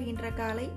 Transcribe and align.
மலர்கின்ற 0.00 0.34
காலை 0.36 0.68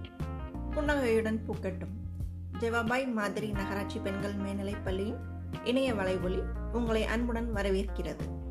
புன்னகையுடன் 0.72 1.40
பூக்கட்டும். 1.48 2.22
ஜெவாபாய் 2.60 3.14
மாதிரி 3.14 3.52
நகராட்சி 3.52 4.00
பெண்கள் 4.00 4.34
மேல்நிலைப் 4.34 4.84
பள்ளியின் 4.84 5.16
இணைய 5.64 5.94
வலைவொலி 5.94 6.44
உங்களை 6.74 7.04
அன்புடன் 7.04 7.54
வரவேற்கிறது. 7.56 8.42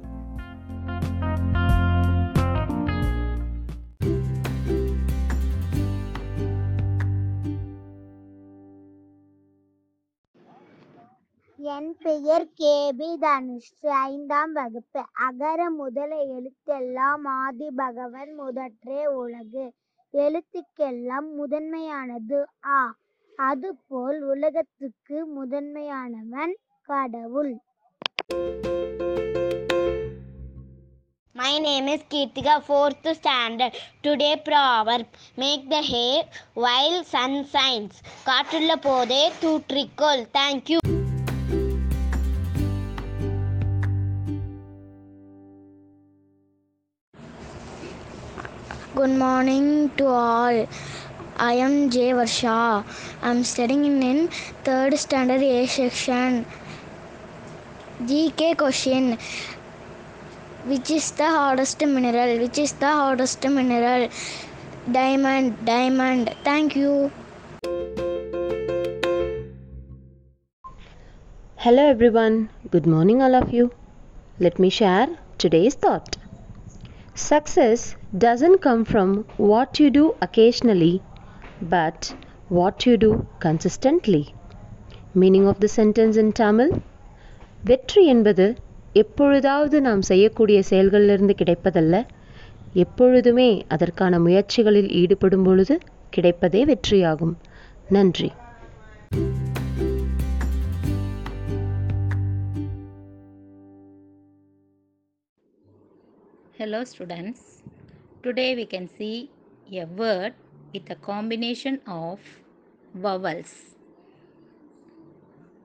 என் 11.57 11.97
பெயர் 11.99 12.49
கே. 12.55 12.93
பி. 12.93 13.19
தனுஷ். 13.19 13.75
ஐந்தாம் 13.81 14.53
வகுப்பு. 14.53 15.05
அகர 15.13 15.71
முதல 15.71 16.17
எழுத்தெல்லாம் 16.25 17.21
ஆதி 17.23 17.71
பகவன் 17.71 18.35
முதற்றே 18.35 19.07
உலகு. 19.07 19.73
எழுத்துக்கெல்லாம் 20.15 21.29
முதன்மையானது 21.37 22.39
ஆ 22.71 22.81
அதுபோல் 23.39 24.21
உலகத்துக்கு 24.33 25.19
முதன்மையானவன் 25.37 26.55
கடவுள் 26.89 27.53
My 31.35 31.59
name 31.59 31.89
is 31.89 32.03
Kirtika, 32.05 32.63
fourth 32.63 33.07
standard. 33.17 33.73
Today 34.05 34.35
proverb 34.47 35.07
make 35.37 35.69
the 35.69 35.83
hay 35.83 36.11
while 36.57 36.99
sun 37.05 37.35
shines. 37.47 37.95
காற்றுள்ள 38.25 38.75
போதே 38.87 39.23
தூற்றிக்கொள் 39.43 40.25
thank 40.37 40.71
you 40.73 40.79
Good 49.03 49.19
morning 49.19 49.91
to 49.97 50.05
all. 50.07 50.57
I 51.37 51.55
am 51.55 51.73
J. 51.91 52.11
Varsha. 52.19 52.85
I 53.21 53.31
am 53.31 53.43
studying 53.43 54.03
in 54.09 54.29
third 54.67 54.97
standard 55.05 55.43
A 55.43 55.67
section. 55.67 56.47
GK 58.11 58.57
question. 58.57 59.19
Which 60.67 60.93
is 60.99 61.11
the 61.23 61.31
hardest 61.39 61.85
mineral? 61.85 62.39
Which 62.45 62.59
is 62.59 62.75
the 62.85 62.93
hardest 63.01 63.43
mineral? 63.59 64.09
Diamond. 65.01 65.59
Diamond. 65.65 66.33
Thank 66.45 66.77
you. 66.77 67.11
Hello 71.57 71.91
everyone, 71.91 72.51
good 72.71 72.87
morning 72.87 73.21
all 73.21 73.35
of 73.35 73.53
you. 73.53 73.71
Let 74.39 74.61
me 74.61 74.71
share 74.71 75.09
today's 75.39 75.75
thought. 75.75 76.22
Success 77.17 77.81
doesn't 78.19 78.59
come 78.59 78.83
from 78.85 79.11
what 79.47 79.79
you 79.81 79.89
do 79.91 80.05
occasionally 80.21 80.93
but 81.69 82.05
what 82.49 82.85
you 82.87 82.95
do 82.97 83.11
consistently 83.45 84.21
meaning 85.17 85.47
of 85.47 85.61
the 85.61 85.69
sentence 85.77 86.17
in 86.17 86.33
Tamil 86.33 86.73
வெற்றி 87.65 88.05
என்பது 88.07 88.47
எப்பொழுதாவது 88.95 89.81
நாம் 89.81 90.03
செய்யக்கூடிய 90.03 90.61
செயல்களிலிருந்து 90.71 91.37
கிடைப்பதல்ல 91.37 91.99
எப்பொழுதுமே 92.77 93.51
அதற்கான 93.69 94.19
முயற்சிகளில் 94.19 94.91
ஈடுபடும் 94.93 95.45
பொழுது 95.45 95.77
கிடைப்பதே 96.17 96.63
வெற்றியாகும் 96.65 97.35
நன்றி 97.91 98.31
Hello 106.63 106.81
students, 106.85 107.41
today 108.23 108.55
we 108.55 108.65
can 108.67 108.87
see 108.97 109.29
a 109.73 109.85
word 109.85 110.35
with 110.73 110.89
a 110.91 110.95
combination 110.95 111.81
of 111.89 112.21
vowels. 112.95 113.75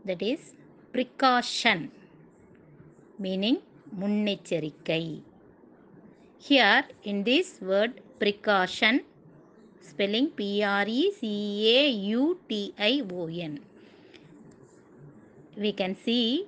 That 0.05 0.23
is 0.23 0.55
precaution 0.91 1.91
meaning 3.19 3.59
munnecherikai. 3.95 5.21
Here 6.39 6.83
in 7.03 7.23
this 7.23 7.61
word 7.61 8.01
precaution 8.17 9.01
spelling 9.81 10.31
P-R-E-C-A-U-T-I-O-N 10.31 11.19
we 15.57 15.71
can 15.73 15.95
see 15.95 16.47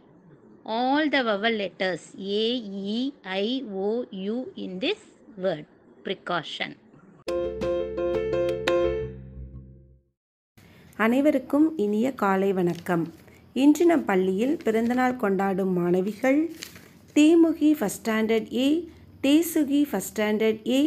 all 0.66 1.10
the 1.10 1.24
vowel 1.24 1.52
letters 1.54 2.14
A, 2.18 2.46
E, 2.90 3.14
I, 3.26 3.64
O, 3.72 4.06
U 4.12 4.52
in 4.56 4.80
this 4.80 5.00
word 5.38 5.66
precaution. 6.06 6.72
அனைவருக்கும் 11.00 11.78
இனிய 11.78 12.08
காலை 12.14 12.50
வணக்கம் 12.54 13.04
இன்று 13.56 13.86
நம் 13.86 14.06
பள்ளியில் 14.06 14.56
பிறந்தநாள் 14.64 15.16
கொண்டாடும் 15.16 15.74
மாணவிகள் 15.74 16.40
தேமுகி 17.16 17.70
first 17.80 18.02
standard 18.02 18.50
A 18.58 18.68
தேசுகி 19.24 19.82
first 19.92 20.12
standard 20.14 20.60
A 20.72 20.82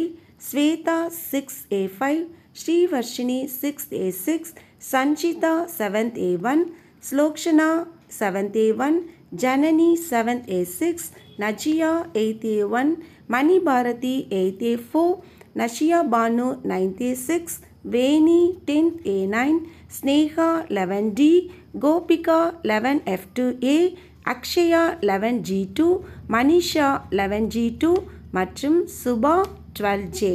Shweta 0.49 0.97
six 1.31 1.59
A 1.73 1.81
five 1.97 2.21
Srivarshini 2.61 3.39
six 3.61 3.89
A 4.01 4.05
six 4.25 4.53
Sanjitha 4.91 5.55
seventh 5.79 6.19
A 6.27 6.31
one 6.51 6.63
Slokshana 7.09 7.69
seventh 8.19 8.57
A 8.63 8.67
one 8.87 8.97
Janani 9.41 9.89
seventh 10.09 10.49
A 10.51 10.63
six 10.79 11.07
Najiya 11.41 11.91
eighth 12.21 12.45
A 12.45 12.57
one 12.79 12.91
Mani 13.27 13.57
Bharathi 13.59 14.15
eighth 14.39 14.63
A 14.63 14.73
four 14.87 15.15
Nashiya 15.57 15.99
Banu 16.13 16.47
ninth 16.71 17.01
A 17.01 17.11
six 17.27 17.57
Veni 17.89 18.41
tenth 18.67 18.99
A 19.07 19.17
nine 19.27 19.59
Sneha 19.97 20.49
eleven 20.67 21.09
D 21.13 21.31
Gopika 21.81 22.39
eleven 22.61 23.01
F 23.05 23.27
two 23.33 23.45
A 23.65 23.77
Akshaya 24.33 24.83
eleven 25.09 25.39
G 25.41 25.69
two 25.73 25.87
Manisha 26.29 26.89
eleven 27.09 27.47
G 27.47 27.65
two 27.77 27.91
மற்றும் 28.31 28.79
Subha 29.03 29.35
twelve 29.79 30.07
J 30.09 30.33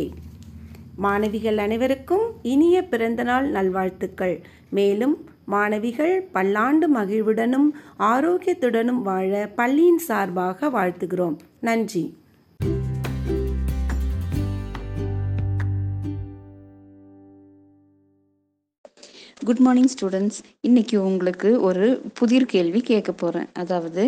மாணவிகள் 0.96 1.58
அனைவருக்கும் 1.58 2.24
இனிய 2.42 2.76
பிறந்தநாள் 2.84 3.48
நல்வாழ்த்துக்கள். 3.50 4.36
மேலும் 4.70 5.16
மாணவிகள் 5.52 6.14
பல்லாண்டு 6.32 6.86
மகிழ்வுடனும் 6.94 7.68
ஆரோக்கியத்துடனும் 7.98 9.02
வாழ 9.08 9.46
பள்ளியின் 9.58 9.98
சார்பாக 9.98 10.68
வாழ்த்துகிறோம். 10.68 11.36
நன்றி. 11.60 12.04
குட் 19.44 19.58
மார்னிங் 19.58 19.90
ஸ்டூடெண்ட்ஸ் 19.94 20.38
இன்னைக்கு 20.60 20.96
உங்களுக்கு 21.02 21.50
ஒரு 21.60 22.02
புதிர் 22.14 22.46
கேள்வி 22.46 22.80
கேட்க 22.80 23.12
போகிறேன் 23.12 23.48
அதாவது 23.52 24.04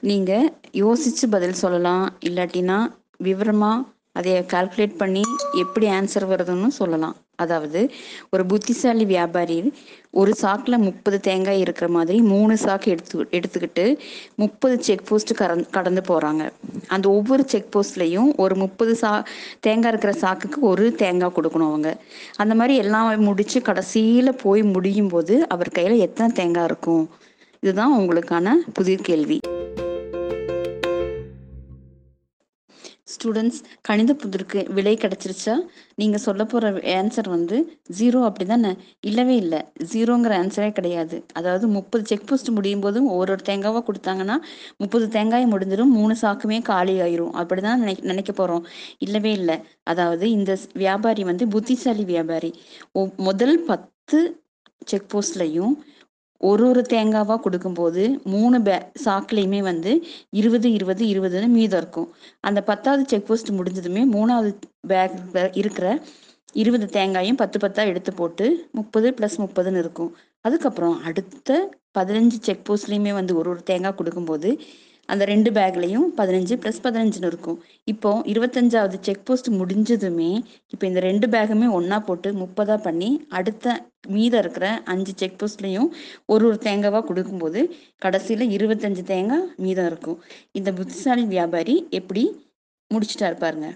நீங்கள் 0.00 0.52
யோசித்து 0.72 1.28
பதில் 1.28 1.60
சொல்லலாம் 1.64 2.06
இல்லாட்டினா 2.20 2.78
விவரமாக 3.18 3.84
அதை 4.12 4.34
கால்குலேட் 4.52 5.00
பண்ணி 5.02 5.22
எப்படி 5.52 5.86
ஆன்சர் 5.86 6.30
வருதுன்னு 6.32 6.66
சொல்லலாம். 6.66 7.16
அதாவது 7.36 7.90
ஒரு 8.30 8.46
புத்திசாலி 8.46 9.04
வியாபாரி 9.04 9.72
ஒரு 10.10 10.32
சாக்கில் 10.40 10.78
முப்பது 10.78 11.20
தேங்காய் 11.20 11.60
இருக்கிற 11.60 11.88
மாதிரி 11.88 12.20
மூணு 12.22 12.54
சாக்கு 12.54 12.86
எடுத்து 12.86 13.26
எடுத்துக்கிட்டு 13.30 13.98
முப்பது 14.34 14.82
செக் 14.82 15.04
போஸ்ட் 15.04 15.42
கறந் 15.42 15.70
கடந்து 15.70 16.02
போகிறாங்க 16.08 16.50
அந்த 16.86 17.08
ஒவ்வொரு 17.08 17.42
செக் 17.46 17.76
போஸ்ட்லேயும் 17.76 18.34
ஒரு 18.36 18.56
முப்பது 18.56 18.94
சா 18.94 19.24
தேங்காய் 19.60 19.92
இருக்கிற 19.92 20.12
சாக்குக்கு 20.20 20.60
ஒரு 20.60 20.94
தேங்காய் 20.94 21.32
கொடுக்கணும் 21.34 21.68
அவங்க. 21.68 22.00
அந்த 22.36 22.54
மாதிரி 22.54 22.76
எல்லாம் 22.76 23.20
முடித்து 23.20 23.62
கடைசியில் 23.62 24.40
போய் 24.42 24.62
முடியும் 24.62 25.08
போது 25.08 25.48
அவர் 25.48 25.68
கையில் 25.68 25.98
எத்தனை 25.98 26.32
தேங்காய் 26.32 26.64
இருக்கும்? 26.64 27.10
இதுதான் 27.60 27.98
உங்களுக்கான 27.98 28.54
புதிர் 28.72 29.00
கேள்வி. 29.00 29.40
ஸ்டூடெண்ட்ஸ் 33.26 33.60
கணித 33.88 34.12
புதிருக்கு 34.22 34.60
விலை 34.76 34.92
கிடைச்சிருச்சா? 35.02 35.54
நீங்கள் 36.00 36.22
சொல்ல 36.24 36.42
போகிற 36.44 36.70
ஆன்சர் 36.98 37.28
வந்து 37.34 37.56
ஜீரோ 37.98 38.18
அப்படி 38.24 38.44
தானே 38.50 38.70
இல்லவே 39.00 39.36
இல்லை. 39.36 39.60
ஜீரோங்கிற 39.92 40.32
ஆன்சரே 40.42 40.70
கிடையாது. 40.78 41.16
அதாவது 41.38 41.66
முப்பது 41.76 42.04
செக் 42.10 42.26
போஸ்ட் 42.28 42.50
முடியும் 42.58 42.84
போதும் 42.84 43.08
ஒரு 43.16 43.32
ஒரு 43.36 43.42
தேங்காவாக 43.48 43.82
கொடுத்தாங்கன்னா 43.88 44.36
முப்பது 44.82 45.08
தேங்காய் 45.16 45.50
முடிஞ்சிடும் 45.52 45.92
மூணு 45.98 46.16
சாக்குமே 46.22 46.62
காலி 46.70 46.94
ஆயிரும். 47.06 47.34
அப்படி 47.42 47.62
தான் 47.68 47.80
நினை 47.80 47.96
நினைக்க 48.10 48.32
போகிறோம் 48.32 48.64
இல்லவே 49.06 49.32
இல்லை. 49.40 49.56
அதாவது 49.92 50.24
இந்த 50.30 50.58
வியாபாரி 50.84 51.24
வந்து 51.30 51.46
புத்திசாலி 51.56 52.06
வியாபாரி. 52.14 52.52
முதல் 53.28 53.56
பத்து 53.70 54.20
செக் 54.84 55.10
போஸ்ட்லையும் 55.12 55.74
ஒரு 56.38 56.68
ஒரு 56.68 56.82
தேங்காவாக 56.88 57.40
கொடுக்கும்போது 57.40 58.20
மூணு 58.24 58.62
பே 58.62 58.76
சாக்குலேயுமே 59.04 59.60
வந்து 59.62 59.92
இருபது 60.30 60.72
இருபது 60.72 61.04
இருபதுன்னு 61.06 61.48
மீதம் 61.48 61.80
இருக்கும். 61.80 62.08
அந்த 62.40 62.62
பத்தாவது 62.62 63.04
செக் 63.06 63.26
போஸ்ட் 63.26 63.50
முடிஞ்சதுமே 63.50 64.02
மூணாவது 64.16 64.52
பேக் 64.86 65.56
இருக்கிற 65.56 66.02
இருபது 66.52 66.86
தேங்காயும் 66.86 67.36
பத்து 67.36 67.68
பத்தாக 67.68 67.86
எடுத்து 67.86 68.12
போட்டு 68.12 68.68
முப்பது 68.72 69.10
ப்ளஸ் 69.10 69.38
முப்பதுன்னு 69.38 69.78
இருக்கும். 69.78 70.16
அதுக்கப்புறம் 70.40 71.02
அடுத்த 71.02 71.50
பதினஞ்சு 71.98 72.38
செக் 72.40 72.66
போஸ்ட்லேயுமே 72.70 73.12
வந்து 73.12 73.36
ஒரு 73.36 73.50
ஒரு 73.50 73.62
தேங்காய் 73.62 73.94
கொடுக்கும்போது 73.94 74.58
அந்த 75.12 75.24
ரெண்டு 75.30 75.50
பேக்லேயும் 75.56 76.06
பதினஞ்சு 76.18 76.54
ப்ளஸ் 76.62 76.80
பதினஞ்சுன்னு 76.86 77.30
இருக்கும். 77.32 77.58
இப்போ 77.92 78.10
இருபத்தஞ்சாவது 78.32 78.98
செக் 79.06 79.24
போஸ்ட் 79.28 79.50
முடிஞ்சதுமே 79.58 80.30
இப்போ 80.74 80.84
இந்த 80.90 81.02
ரெண்டு 81.08 81.28
பேகுமே 81.34 81.68
ஒன்றா 81.78 81.98
போட்டு 82.08 82.30
முப்பதாக 82.42 82.78
பண்ணி 82.86 83.10
அடுத்த 83.40 83.76
மீதம் 84.14 84.42
இருக்கிற 84.44 84.66
அஞ்சு 84.94 85.12
செக் 85.20 85.38
போஸ்ட்லையும் 85.40 85.88
ஒரு 86.32 86.44
ஒரு 86.48 86.58
தேங்காவாக 86.66 87.04
கொடுக்கும்போது 87.10 87.62
கடைசியில் 88.04 88.52
இருபத்தஞ்சு 88.56 89.04
தேங்காய் 89.12 89.46
மீதம் 89.66 89.90
இருக்கும். 89.92 90.18
இந்த 90.52 90.72
புத்திசாலி 90.80 91.26
வியாபாரி 91.34 91.76
எப்படி 92.00 92.24
முடிச்சுட்டா 92.90 93.28
இருப்பாருங்க 93.30 93.70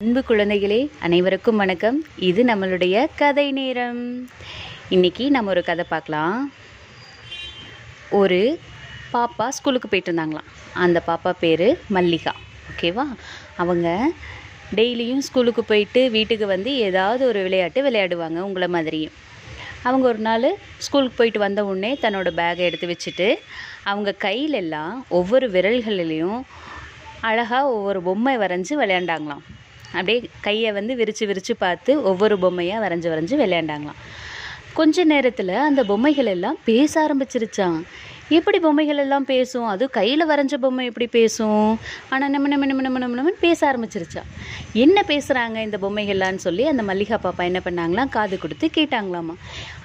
அன்பு 0.00 0.20
குழந்தைகளே 0.28 0.78
அனைவருக்கும் 1.06 1.60
வணக்கம். 1.62 1.98
இது 2.28 2.40
நம்மளுடைய 2.48 3.04
கதை 3.20 3.46
நேரம். 3.58 4.02
இன்றைக்கி 4.92 5.24
நம்ம 5.34 5.50
ஒரு 5.52 5.60
கதை 5.66 5.84
பார்க்கலாம். 5.90 6.40
ஒரு 8.18 8.40
பாப்பா 9.12 9.46
ஸ்கூலுக்கு 9.56 9.88
போயிட்டு 9.88 10.10
இருந்தாங்களாம் 10.10 10.48
அந்த 10.84 10.98
பாப்பா 11.06 11.30
பேர் 11.42 11.64
மல்லிகா. 11.96 12.32
ஓகேவா 12.70 13.04
அவங்க 13.62 13.86
டெய்லியும் 14.78 15.22
ஸ்கூலுக்கு 15.28 15.62
போயிட்டு 15.70 16.00
வீட்டுக்கு 16.16 16.46
வந்து 16.52 16.72
ஏதாவது 16.88 17.22
ஒரு 17.30 17.42
விளையாட்டு 17.46 17.84
விளையாடுவாங்க 17.86 18.40
உங்களை 18.48 18.68
மாதிரியும். 18.76 19.14
அவங்க 19.82 20.04
ஒரு 20.12 20.20
நாள் 20.28 20.48
ஸ்கூலுக்கு 20.86 21.18
போயிட்டு 21.20 21.42
வந்த 21.44 21.64
உடனே 21.70 21.92
தன்னோட 22.02 22.32
பேகை 22.40 22.66
எடுத்து 22.68 22.90
வச்சுட்டு 22.92 23.28
அவங்க 23.92 24.14
கையிலெல்லாம் 24.26 24.94
ஒவ்வொரு 25.20 25.48
விரல்களிலையும் 25.56 26.42
அழகாக 27.30 27.72
ஒவ்வொரு 27.78 28.02
பொம்மை 28.10 28.36
வரைஞ்சி 28.44 28.74
விளையாண்டாங்களாம். 28.82 29.44
அப்படியே 29.96 30.20
கையை 30.48 30.70
வந்து 30.80 30.92
விரித்து 31.00 31.24
விரித்து 31.32 31.56
பார்த்து 31.64 31.90
ஒவ்வொரு 32.12 32.38
பொம்மையாக 32.44 32.84
வரைஞ்சி 32.86 33.10
வரைஞ்சி 33.14 33.36
விளையாண்டாங்களாம். 33.44 34.00
கொஞ்ச 34.78 35.04
நேரத்தில் 35.10 35.52
அந்த 35.68 35.80
பொம்மைகள் 35.90 36.28
எல்லாம் 36.34 36.56
பேச 36.68 36.92
ஆரம்பிச்சிருச்சான் 37.04 37.78
எப்படி 38.36 38.58
பொம்மைகள் 38.64 39.00
எல்லாம் 39.02 39.26
பேசும்? 39.30 39.66
அது 39.72 39.84
கையில் 39.96 40.26
வரைஞ்ச 40.30 40.54
பொம்மை 40.62 40.84
எப்படி 40.90 41.06
பேசும்? 41.16 41.66
ஆனால் 42.12 42.30
நம்ம 42.34 42.48
நம்ம 42.52 42.66
நம்ம 42.70 42.82
நம்ம 42.86 43.00
நம்ம 43.02 43.16
நம்ம 43.18 43.32
பேச 43.44 43.60
ஆரம்பிச்சிருச்சான் 43.70 44.28
என்ன 44.84 45.04
பேசுகிறாங்க 45.10 45.56
இந்த 45.66 45.78
பொம்மைகள்லான்னு 45.84 46.44
சொல்லி 46.46 46.64
அந்த 46.70 46.82
மல்லிகா 46.90 47.18
பாப்பா 47.26 47.42
என்ன 47.50 47.60
பண்ணாங்களாம்? 47.66 48.12
காது 48.16 48.38
கொடுத்து 48.44 48.68
கேட்டாங்களாமா. 48.78 49.34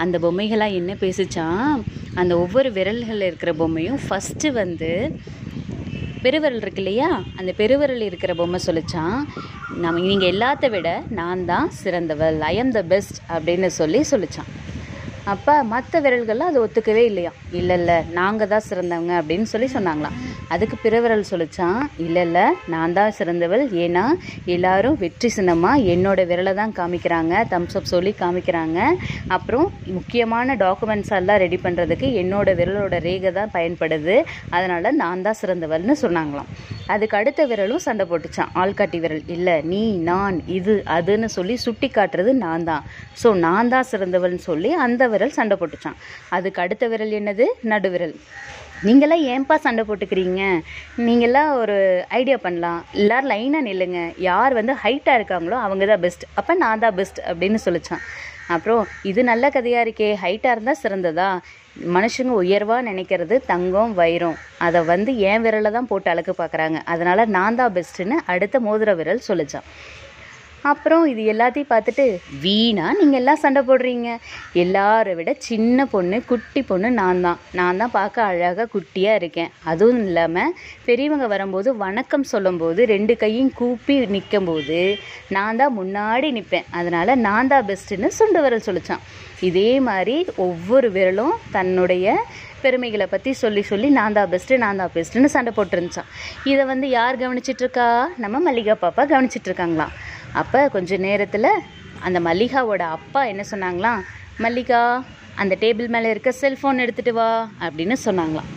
அந்த 0.04 0.16
பொம்மைகளாம் 0.26 0.78
என்ன 0.80 0.94
பேசிச்சான் 1.04 1.84
அந்த 2.22 2.34
ஒவ்வொரு 2.44 2.72
விரல்களில் 2.78 3.28
இருக்கிற 3.30 3.54
பொம்மையும் 3.62 4.00
ஃபஸ்ட்டு 4.08 4.54
வந்து 4.62 4.92
பெருவிரல் 6.24 6.62
இருக்கு 6.64 6.82
இல்லையா? 6.84 7.10
அந்த 7.40 7.52
பெருவிரல் 7.60 8.08
இருக்கிற 8.08 8.32
பொம்மை 8.42 8.62
சொல்லிச்சான் 8.68 9.20
நம்ம 9.84 10.02
நீங்கள் 10.08 10.32
எல்லாத்த 10.34 10.66
விட 10.70 10.90
நான் 11.20 11.46
தான் 11.52 11.70
சிறந்தவள். 11.84 12.40
ஐ 12.52 12.56
எம் 12.64 12.74
த 12.80 12.84
பெஸ்ட் 12.94 13.20
அப்படின்னு 13.36 13.70
சொல்லி 13.82 14.02
சொல்லிச்சான் 14.14 14.50
அப்போ 15.32 15.54
மற்ற 15.72 16.00
விரல்கள்லாம் 16.04 16.52
அது 16.52 16.62
ஒத்துக்கவே 16.66 17.02
இல்லையா 17.10 17.32
இல்லை 17.60 17.76
இல்லை 17.80 17.98
நாங்கள் 18.18 18.50
தான் 18.54 18.66
சிறந்தவங்க 18.68 19.14
அப்படின்னு 19.20 19.48
சொல்லி 19.52 19.68
சொன்னாங்களாம். 19.74 20.16
அதுக்கு 20.54 20.76
பிறவிரல் 20.84 21.26
சொல்லிச்சான் 21.32 21.80
இல்லை 22.06 22.22
இல்லை 22.28 22.46
நான் 22.74 22.96
தான் 22.98 23.16
சிறந்தவள். 23.18 23.64
ஏன்னா 23.84 24.04
எல்லாரும் 24.56 24.96
வெற்றி 25.04 25.30
சின்னமாக 25.36 25.84
என்னோட 25.94 26.20
விரலை 26.32 26.54
தான் 26.62 26.74
காமிக்கிறாங்க. 26.80 27.34
தம்ஸ் 27.52 27.78
அப் 27.80 27.92
சொல்லி 27.94 28.14
காமிக்கிறாங்க. 28.24 28.80
அப்புறம் 29.38 29.68
முக்கியமான 29.98 30.56
டாக்குமெண்ட்ஸ் 30.64 31.14
எல்லாம் 31.20 31.42
ரெடி 31.44 31.60
பண்ணுறதுக்கு 31.66 32.10
என்னோட 32.22 32.56
விரலோட 32.62 32.98
ரேகை 33.08 33.34
தான் 33.40 33.54
பயன்படுது. 33.58 34.18
அதனால் 34.56 34.98
நான் 35.04 35.26
தான் 35.28 35.40
சிறந்தவள்னு 35.42 35.98
சொன்னாங்களாம். 36.04 36.50
அதுக்கு 36.96 37.16
அடுத்த 37.20 37.42
விரலும் 37.50 37.86
சண்டை 37.88 38.06
போட்டுச்சான் 38.12 38.54
ஆள்காட்டி 38.62 39.00
விரல் 39.04 39.26
இல்லை 39.38 39.58
நீ 39.74 39.84
நான் 40.10 40.38
இது 40.58 40.76
அதுன்னு 40.98 41.28
சொல்லி 41.38 41.58
சுட்டி 41.68 41.90
காட்டுறது 42.00 42.32
நான் 42.46 42.68
தான். 42.72 42.84
ஸோ 43.22 43.28
நான் 43.46 43.72
தான் 43.76 43.90
சிறந்தவள்னு 43.94 44.44
சொல்லி 44.50 44.72
அந்த 44.86 45.02
விரல் 45.08 45.18
விரல் 45.20 45.38
சண்டை 45.40 45.58
போட்டுச்சான். 45.62 46.00
அதுக்கு 46.38 46.64
அடுத்த 46.66 46.88
விரல் 46.94 47.18
என்னது? 47.22 47.48
நடுவிரல். 47.74 48.16
நீங்களாம் 48.88 49.24
ஏன்பா 49.32 49.56
சண்டை 49.64 49.84
போட்டுக்கிறீங்க? 49.88 50.42
நீங்களாம் 51.08 51.50
ஒரு 51.62 51.78
ஐடியா 52.20 52.38
பண்ணலாம். 52.44 52.80
எல்லாரும் 53.02 53.32
லைனாக 53.32 53.68
நில்லுங்க. 53.70 54.02
யார் 54.28 54.54
வந்து 54.60 54.74
ஹைட்டாக 54.84 55.20
இருக்காங்களோ 55.20 55.58
அவங்க 55.66 55.86
தான் 55.92 56.04
பெஸ்ட் 56.06 56.24
அப்போ 56.40 56.54
நான் 56.64 56.84
தான் 56.84 56.96
பெஸ்ட் 57.00 57.20
அப்படின்னு 57.30 57.60
சொல்லிச்சான். 57.66 58.04
அப்புறம் 58.56 58.84
இது 59.10 59.22
நல்ல 59.32 59.46
கதையாக 59.56 59.86
இருக்கே. 59.86 60.10
ஹைட்டாக 60.24 60.54
இருந்தால் 60.56 60.82
சிறந்ததா? 60.84 61.30
மனுஷங்க 61.96 62.34
உயர்வாக 62.44 62.88
நினைக்கிறது 62.92 63.36
தங்கம் 63.52 63.92
வைரம். 64.00 64.38
அதை 64.66 64.80
வந்து 64.94 65.12
என் 65.30 65.44
விரலை 65.46 65.70
தான் 65.76 65.90
போட்டு 65.92 66.10
அழகு 66.14 66.34
பார்க்குறாங்க. 66.40 66.78
அதனால் 66.94 67.32
நான் 67.38 67.60
தான் 67.60 67.76
பெஸ்ட்டுன்னு 67.76 68.18
அடுத்த 68.34 68.60
மோதிர 68.68 68.96
விரல் 69.02 69.28
சொல்லிச்சான். 69.30 69.68
அப்புறம் 70.72 71.04
இது 71.12 71.22
எல்லாத்தையும் 71.34 71.72
பார்த்துட்டு 71.72 72.06
வீணா? 72.46 72.86
நீங்கள் 73.00 73.20
எல்லாம் 73.22 73.42
சண்டை 73.44 73.62
போடுறீங்க? 73.70 74.10
எல்லாரை 74.64 75.14
விட 75.20 75.32
சின்ன 75.50 75.86
பொண்ணு 75.94 76.18
குட்டி 76.32 76.62
பொண்ணு 76.70 76.90
நான் 77.02 77.24
தான். 77.28 77.40
நான் 77.60 77.80
தான் 77.82 77.96
பார்க்க 77.98 78.28
அழகாக 78.30 78.68
குட்டியாக 78.74 79.20
இருக்கேன். 79.22 79.54
அதுவும் 79.72 80.04
இல்லாமல் 80.10 80.54
பெரியவங்க 80.88 81.28
வரும்போது 81.36 81.70
வணக்கம் 81.86 82.28
சொல்லும்போது 82.34 82.82
ரெண்டு 82.94 83.16
கையும் 83.24 83.54
கூப்பி 83.62 83.96
நிற்கும் 84.16 84.50
போது 84.50 84.82
நான் 85.38 85.60
தான் 85.62 85.78
முன்னாடி 85.80 86.30
நிற்பேன் 86.38 86.70
அதனால் 86.80 87.14
நான் 87.28 87.52
தான் 87.54 87.68
பெஸ்ட்டுன்னு 87.72 88.10
சுண்டு 88.20 88.42
விரல் 88.46 88.68
சொல்லிச்சான். 88.68 89.04
இதே 89.48 89.72
மாதிரி 89.88 90.16
ஒவ்வொரு 90.46 90.88
விரலும் 90.96 91.36
தன்னுடைய 91.56 92.16
பெருமைகளை 92.64 93.06
பற்றி 93.12 93.32
சொல்லி 93.42 93.62
சொல்லி 93.70 93.90
நான் 93.98 94.16
தான் 94.18 94.32
பெஸ்ட்டு 94.32 94.62
நான் 94.64 94.80
தான் 94.82 94.92
பெஸ்ட்டுன்னு 94.96 95.30
சண்டை 95.36 95.52
போட்டுருந்துச்சான். 95.58 96.10
இதை 96.52 96.64
வந்து 96.72 96.88
யார் 96.98 97.22
கவனிச்சிட்டு 97.22 97.64
இருக்கா 97.66 97.86
நம்ம 98.24 98.40
மல்லிகா 98.48 98.76
பாப்பா 98.82 99.04
கவனிச்சிட்டு 99.12 99.50
இருக்காங்களாம் 99.50 99.94
அப்போ 100.42 100.70
கொஞ்ச 100.76 100.98
நேரத்தில் 100.98 101.52
அந்த 102.08 102.20
மல்லிகாவோட 102.20 102.84
அப்பா 102.98 103.24
என்ன 103.24 103.44
சொன்னாங்களாம் 103.52 104.02
மல்லிகா 104.46 105.04
அந்த 105.36 105.58
டேபிள் 105.62 105.88
மேலே 105.88 106.10
இருக்க 106.10 106.32
செல்ஃபோன் 106.42 106.82
எடுத்துகிட்டு 106.84 107.14
வா 107.18 107.50
அப்படின்னு 107.66 107.96
சொன்னாங்களாம். 108.06 108.50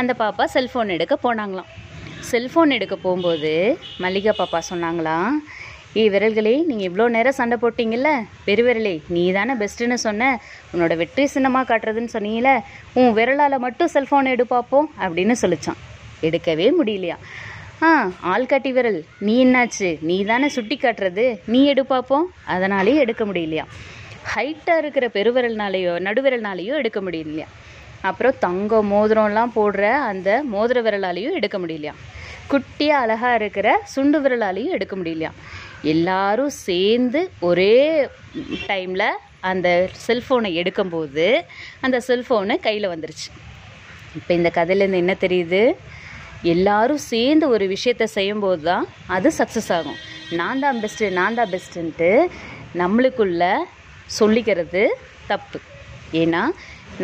அந்த 0.00 0.12
பாப்பா 0.18 0.44
செல்ஃபோன் 0.54 0.88
எடுக்க 0.88 1.14
போனாங்களாம். 1.24 1.70
செல்ஃபோன் 2.30 2.70
எடுக்க 2.70 2.96
போகும்போது 2.96 3.52
மல்லிகா 4.04 4.32
பாப்பா 4.38 4.60
சொன்னாங்களாம் 4.70 5.34
ஏ 5.96 6.04
விரல்களே 6.14 6.54
நீங்கள் 6.68 6.86
இவ்வளோ 6.90 7.04
நேரம் 7.16 7.36
சண்டை 7.38 7.56
போட்டிங்கல்ல? 7.62 8.10
பெருவிரலே 8.46 8.94
நீ 9.14 9.32
தானே 9.32 9.54
பெஸ்ட்டுன்னு 9.60 9.98
சொன்ன? 10.06 10.40
உன்னோட 10.72 10.96
வெற்றி 10.96 11.26
சின்னமாக 11.34 11.68
காட்டுறதுன்னு 11.70 12.14
சொன்னீங்கள 12.16 12.60
உன் 13.00 13.12
விரலால் 13.18 13.62
மட்டும் 13.66 13.92
செல்ஃபோன் 13.94 14.32
எடுப்பாப்போம் 14.34 14.88
அப்படின்னு 15.04 15.36
சொல்லிச்சான் 15.42 15.80
எடுக்கவே 16.28 16.66
முடியலையா. 16.80 17.18
ஆ 17.82 18.10
ஆள்காட்டி 18.24 18.72
விரல். 18.72 19.04
நீ 19.18 19.44
என்னாச்சு? 19.44 19.96
நீ 20.00 20.24
தானே 20.24 20.48
சுட்டி 20.48 20.78
காட்டுறது? 20.82 21.38
நீ 21.46 21.64
எடு 21.64 21.86
பார்ப்போம் 21.86 22.32
அதனாலேயே 22.44 22.98
எடுக்க 22.98 23.24
முடியலையா? 23.24 23.64
ஹைட்டாக 24.34 24.78
இருக்கிற 24.78 25.08
பெருவிரல்னாலேயோ 25.08 25.92
நடுவிரல்னாலேயோ 26.06 26.74
எடுக்க 26.74 27.00
முடியலையா? 27.00 27.44
அப்புறம் 28.00 28.34
தங்கம் 28.38 28.92
மோதிரம்லாம் 28.92 29.50
போடுற 29.56 29.92
அந்த 29.92 30.42
மோதிர 30.52 30.82
விரலாலையும் 30.82 31.32
எடுக்க 31.32 31.58
முடியலையா? 31.58 31.92
குட்டியாக 32.50 33.02
அழகாக 33.04 33.34
இருக்கிற 33.34 33.80
சுண்டு 33.84 34.20
விரலாலையும் 34.20 34.70
எடுக்க 34.70 34.96
முடியலையா? 34.96 35.30
எல்லாரும் 35.82 36.50
சேர்ந்து 36.50 37.30
ஒரே 37.40 38.08
டைமில் 38.66 39.10
அந்த 39.40 39.88
செல்ஃபோனை 40.06 40.50
எடுக்கும்போது 40.60 41.42
அந்த 41.80 42.00
செல்ஃபோனு 42.08 42.60
கையில் 42.60 42.88
வந்துருச்சு. 42.88 43.30
இப்போ 44.14 44.34
இந்த 44.34 44.50
கதையிலேருந்து 44.54 44.94
என்ன 44.94 45.16
தெரியுது? 45.20 45.74
எல்லாரும் 46.52 47.02
சேர்ந்து 47.12 47.46
ஒரு 47.54 47.64
விஷயத்தை 47.74 48.06
செய்யும்போது 48.16 48.62
தான் 48.70 48.84
அது 49.16 49.28
சக்ஸஸ் 49.38 49.70
ஆகும். 49.76 49.98
நான் 50.40 50.62
தான் 50.64 50.78
பெஸ்ட்டு 50.82 51.10
நான் 51.18 51.38
தான் 51.38 51.52
பெஸ்ட்டுன்ட்டு 51.54 52.10
நம்மளுக்குள்ள 52.80 53.42
சொல்லிக்கிறது 54.18 54.82
தப்பு. 55.30 55.58
ஏன்னா 56.22 56.42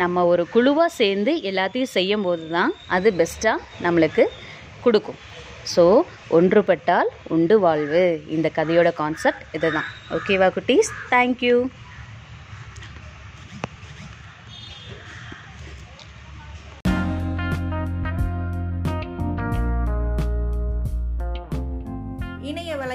நம்ம 0.01 0.23
ஒரு 0.31 0.43
குழுவாக 0.53 0.89
சேர்ந்து 1.01 1.31
எல்லாத்தையும் 1.49 1.93
செய்யும்போது 1.97 2.45
தான் 2.55 2.71
அது 2.95 3.09
பெஸ்ட்டாக 3.19 3.65
நம்மளுக்கு 3.85 4.25
கொடுக்கும். 4.85 5.19
ஸோ 5.73 5.83
ஒன்றுபட்டால் 6.37 7.09
உண்டு 7.35 7.55
வாழ்வு. 7.65 8.03
இந்த 8.35 8.47
கதையோட 8.57 8.89
கான்செப்ட் 9.01 9.43
இதுதான். 9.57 9.89
ஓகேவா 10.17 10.49
குட்டீஸ்? 10.57 10.91
தேங்க்யூ 11.13 11.57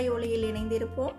இணைய 0.01 0.53
இணைந்திருப்போம். 0.53 1.15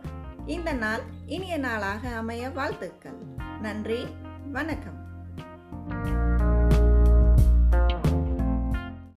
இந்த 0.45 0.73
நாள் 0.73 1.01
இனிய 1.25 1.57
நாளாக 1.57 2.09
அமைய 2.09 2.49
வாழ்த்துக்கள். 2.49 3.17
நன்றி. 3.61 4.05
வணக்கம். 4.51 4.96